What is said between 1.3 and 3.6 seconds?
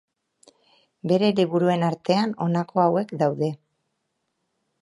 liburuen artean honako hauek daude.